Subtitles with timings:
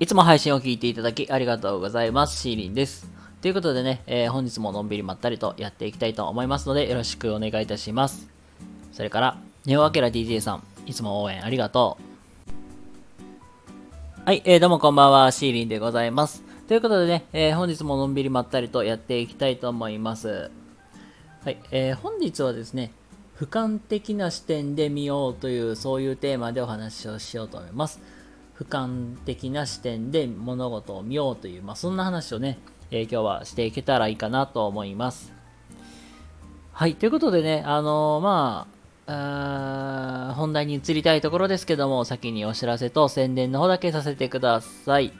[0.00, 2.40] いつも配信を聞いていただきありがとうございます。
[2.40, 3.06] シーリンです。
[3.40, 8.28] ということでね、えー本日ものんびりまったりとやっていきたいと思いますので、よろしくお願いいたします。
[8.92, 11.96] それから、ネオアケラ DJ さん、いつも応援ありがと
[14.24, 14.26] う。
[14.26, 16.42] はい、えー、どうもこんばんは、シーリンでございます。
[16.66, 20.50] ということでね、えー本日ものんびりまったりとやっていきたいと思います。
[21.44, 22.90] はい、えー本日はですね、
[23.38, 28.00] 俯瞰的な視点で見ようという、そういうテーマでお話をしようと思います。
[28.56, 32.58] 俯瞰的な視点で物事を見ようという、まあ、そんな話をね、
[32.90, 35.32] えー今日はしていけたらいいかなと思います。
[36.72, 38.66] はい、ということでね、あのーま
[39.06, 45.12] あ、本題に移りたいところですけども、先にお知らせと宣伝の方だけさせてください。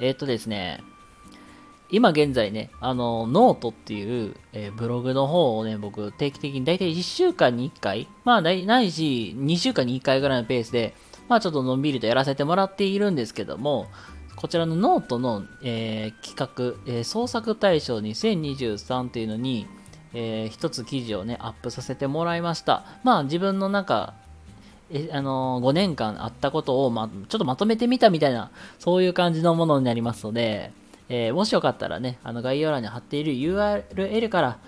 [0.00, 0.82] えーっとですね、
[1.90, 10.94] 今現在ね、あの、ノートっていう、えーブログの方をね、僕定期的に大体1週間に1回、まあないし、2週間に1回ぐらいのペースで、
[11.28, 13.86] まあちょっとのんびりとやらせてもらっているんですけども、
[14.36, 16.36] こちらのノートの、えー企
[16.86, 19.66] 画、えー創作大賞2023っていうのに、
[20.14, 22.84] えー一つ記事をね、アップさせてもらいました。
[23.04, 24.14] まあ自分のなんか、
[24.90, 30.72] えあのー5年間あったことを、ま、ちょっとまとめてみたみたいな、そういう感じのものになりますので、
[31.08, 34.58] えーもしよかったらね、あの概要欄に貼っている URL から、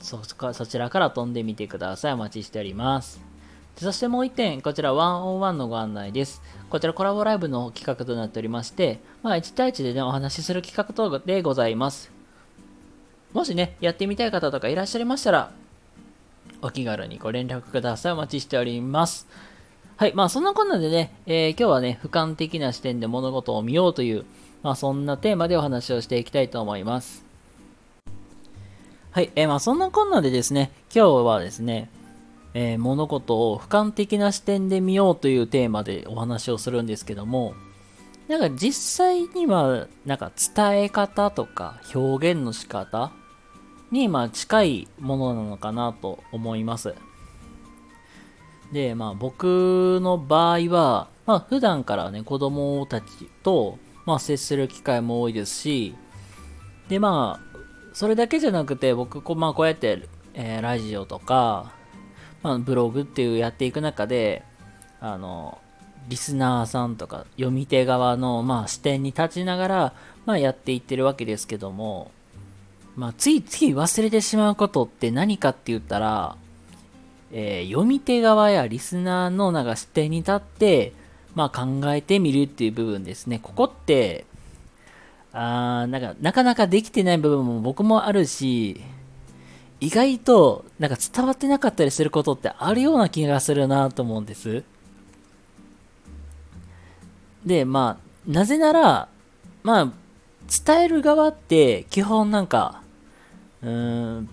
[0.00, 0.20] そ
[0.52, 2.12] そちらから飛んでみてください。
[2.12, 3.35] お待ちしております。
[3.76, 6.42] そしてもう一点、こちら101のご案内です。
[6.70, 12.10] こちらコラボライブの企画となっておりまして、まあ1対1でね、お話しする企画等でございます。
[13.34, 15.52] もしね、やってみたい方とかいらっしゃいましたら、
[16.62, 18.12] お気軽にご連絡ください。
[18.12, 19.28] お待ちしております。
[19.96, 20.14] はい。
[20.14, 24.24] まあ、そんなこんなでね、えー今日はね、俯瞰的な視点で物事を見ようという、
[24.62, 27.24] まあ、そんなテーマでお話をしていきたいと思います。
[29.10, 29.30] はい。
[29.36, 31.90] えーまあ、そんなこんなでですね、今日はですね、
[32.58, 37.52] えー物事を俯瞰的な視点で見ようというテーマでお話をするんですけども、
[38.28, 43.12] なんか実際には、なんか伝え方とか表現の仕方
[43.90, 46.94] に、まあ近いものなのかなと思います。
[48.72, 53.06] で、まあ僕の場合は、まあ普段からね、子供たち
[53.42, 55.94] と、まあ接する機会も多いですし、
[56.88, 57.58] でまあ、
[57.92, 61.76] それだけじゃなくて、僕、こうまあこうやって、えーラジオとか、
[62.46, 64.44] まあブログっていうやっていく中で、
[65.00, 65.58] あの、
[66.08, 69.92] リスナーさんとか読み手側の、まあ、視点に立ちながら、
[70.26, 72.12] まあ、やっていってるわけですけども、
[72.94, 76.36] まあ、ついつい忘れてしまうことって何かって言ったら、
[77.32, 80.92] えー読み手側やリスナーのなんか視点に立って、
[81.34, 83.40] まあ、考えてみるっていう部分ですね。
[83.42, 84.24] ここって、
[85.32, 88.80] あなんかなかなかできてない部分も僕もあるし、
[89.80, 94.64] 意外となんか伝わってなかったりすることってあるような気がするなと思うんです。
[97.44, 99.08] で、まあ、なぜなら、
[99.62, 99.92] まあ、
[100.64, 102.82] 伝える側って基本なんか、
[103.62, 104.28] うーん、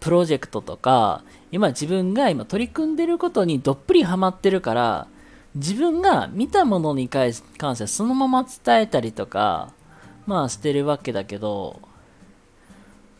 [0.00, 5.06] プロジェクトとか、今自分が今取り組んでることにどっぷりハマってるから、
[5.54, 9.72] 自分が見たものに関し関してはそのまま伝えたりとか、
[10.26, 11.80] まあしてるわけだけど、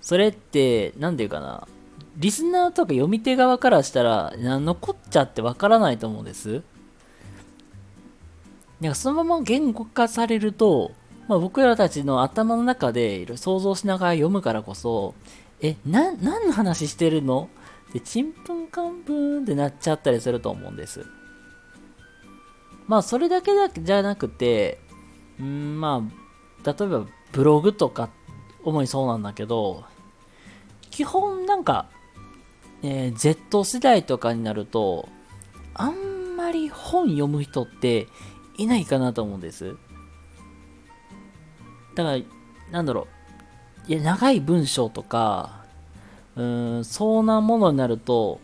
[0.08, 1.68] それって、なんていうかな、
[2.16, 6.62] リスナーとか読み手側からしたら、なんのこっちゃってわからないと思うんです。
[8.80, 10.92] なんかそのまま言語化されると、
[11.28, 15.14] まあ、僕らたちの頭の中で想像しながら読むからこそ、
[15.60, 17.50] え、な、何の話してるの？
[17.92, 21.04] で、ちんぷんかんぷんってなっちゃったりすると思うんです。
[22.86, 24.80] まあ、それだけじゃなくて、
[25.38, 26.02] うん、ま
[26.64, 28.08] あ、例えばブログとか、
[28.64, 29.84] 主にそうなんだけど、
[30.98, 31.86] 基本なんか、
[32.82, 35.08] えー Z 世代とかになると、
[35.72, 38.08] あんまり本読む人って
[38.56, 39.76] いないかなと思うんです。
[41.94, 42.18] だから、
[42.72, 43.06] なんだろ
[43.88, 45.66] う、いや、長い文章とか、
[46.34, 48.40] うーん、そうなものになると、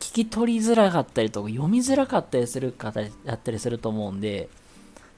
[0.00, 4.50] 聞き取りづらかったりとか、読みづらかったりする方だったりすると思うんで、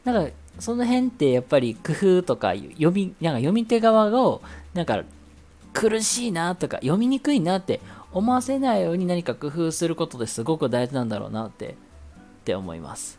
[0.05, 4.43] なんか、その辺ってやっぱり工夫とか、読み、なんか読み手側を、
[4.75, 5.03] なんか、
[5.75, 7.81] 苦しいなとか、読みにくいなって
[8.13, 11.75] 思わせないように何か工夫することですごく大事なんだろうなって、っ
[12.45, 13.19] て思います。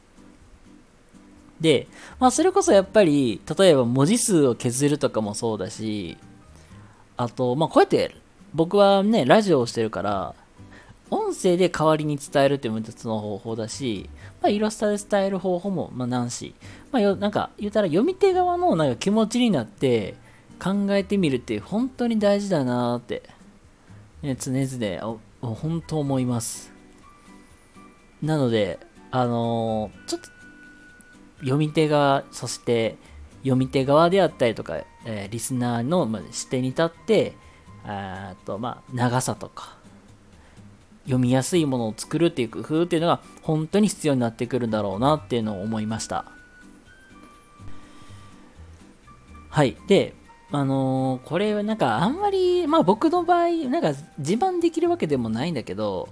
[1.60, 1.88] で、
[2.19, 6.18] まあそれこそやっぱり、例えば文字数を削るとかもそうだし、
[7.18, 8.16] あと、まあこうやって
[8.54, 10.34] 僕はね、ラジオをしてるから、
[11.12, 14.10] 音声で代わりに伝えるっていうのも一つの方法だし、
[14.42, 16.56] まあイラストで伝える方法も、まあなんし、
[16.92, 20.16] まあよ、なんか言ったら読み手側のなんか気持ちになって
[20.56, 23.24] 考えてみるって本当に大事だなーって、
[24.22, 26.72] ね、常々、お本当思います。
[28.22, 28.80] なので、
[29.12, 30.30] あのーちょっと
[31.40, 32.98] 読み手側、そして
[33.40, 37.34] 読み手側であったりとか、えー、リスナーの、ま視点に立って、
[37.86, 39.78] あとまあ、長さとか、
[41.04, 46.25] 読みやすいものを作るっていう工夫っていうのが本当に必要になってくるんだろうなっていうのを思いました。
[49.50, 49.78] はい。
[49.88, 50.16] で、
[50.51, 56.09] あのー、これはなんかあんまり、まあ僕の場合、なんか自慢できるわけでもないんだけど、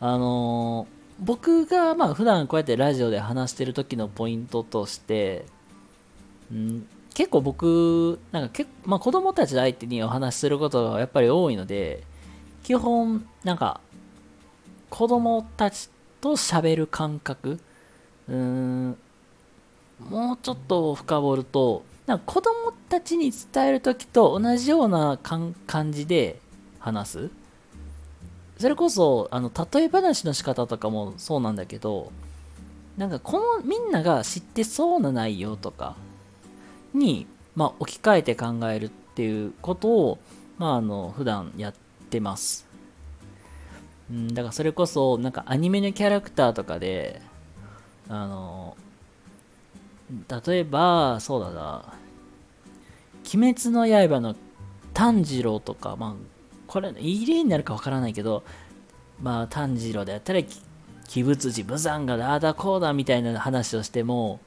[0.00, 5.46] あのー、僕がまあ普段こうやってラジオで話してる時のポイントとして、
[6.52, 12.02] うん、結構僕、なんかけ、まあ、子供たち相手にお話しすることがやっぱり多いので、
[12.62, 13.80] 基本、なんか、
[14.90, 15.88] 子供たち
[16.20, 17.58] と喋る感覚、
[18.28, 18.98] うん、
[20.10, 25.54] もうちょっと深掘ると、なんか子供たちに伝える時と同じような感
[25.92, 26.40] じで
[26.78, 27.30] 話す。
[28.58, 32.12] それこそ、あの、例え話の仕方とかもそうなんだけど、
[32.96, 35.96] なんかこのみんなが知ってそうな内容とか
[36.94, 40.18] に、まあ、置き換えて考えるっていうことを、
[40.58, 41.74] まあ、あの、普段やっ
[42.08, 42.66] てます。
[44.10, 47.20] うん、だからそれこそ、なんかアニメのキャラクターとかで、
[48.08, 48.76] あの、
[50.46, 51.94] 例えば、そうだな、
[53.34, 54.36] 鬼滅の刃の
[54.94, 56.14] 炭治郎とか、まあ、
[56.66, 58.44] これ、いい例になるかわからないけど、
[59.20, 60.40] まあ、炭治郎であったら、
[61.14, 64.40] 鬼仏寺、武山がダーダこうだみたいな話をしても、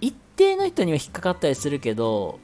[0.00, 2.38] 一定の人には引っかかったりするけど、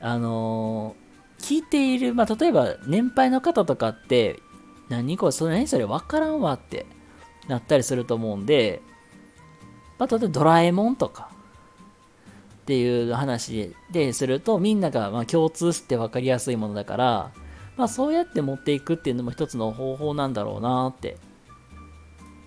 [0.00, 4.40] あのー、聞いている、まあ、例えば年配の方とかって、
[4.88, 6.86] 何これ、それ何それ分からんわって
[7.48, 8.82] なったりすると思うんで、
[9.98, 11.31] まあ、例えばドラえもんとか
[12.62, 17.32] っていう話ですると、みんながま共通して分かりやすいものだから、
[17.76, 21.16] まあ、そうやって持っていくっていうのも一つの方法なんだろうなって。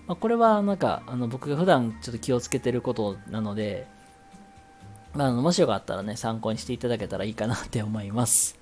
[0.06, 3.86] まあ、これはなんかあの僕が普段ちょっと気をつけてることなので、
[5.14, 8.58] まあ、もしよかったらね、参考にしていただけたらいいかなって思います。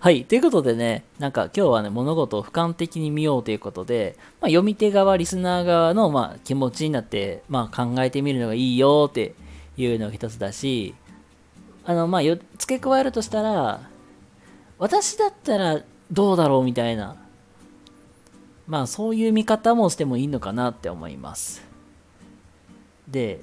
[0.00, 0.24] はい。
[0.24, 9.34] ということでね、なんか今日はね、物事を俯瞰的に見ようということで、まあ、読み手側、リスナー側の、まあ、気持ちになって、まあ、考えてみるのがいいよって
[9.76, 10.94] いうのが一つだし、
[11.84, 13.80] あの、まあ、付け加えるとしたら、
[14.78, 17.16] 私だったらどうだろうみたいな、
[18.66, 21.62] まあ、そういう見方もしてもいいのかなって思います。
[23.08, 23.40] で、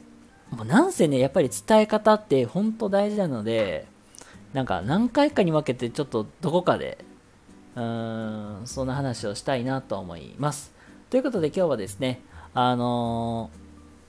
[0.50, 3.88] もうなんせね、やっぱり伝え方って本当大事なので、
[4.54, 6.98] なんか何回かに分けてちょっとどこかで、
[7.76, 10.74] うーん、そんな話をしたいなと思います。
[11.10, 12.22] ということで今日はですね、
[12.54, 13.61] あのー、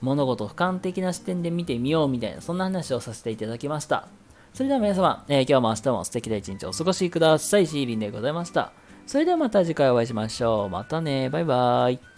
[0.03, 4.07] 物事を俯瞰的な視点で見てみようみたいな、そんな話をさせていただきました。
[4.53, 7.65] それでは皆様、えー、今日も明日も素敵な一日をお過ごしください。
[7.65, 8.71] シーリンでございました。
[9.07, 10.69] それではまた次回お会いしましょう。
[10.69, 11.29] またね。
[11.29, 12.12] バイバーイ。